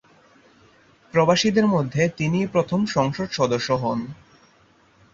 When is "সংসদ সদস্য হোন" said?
2.85-3.99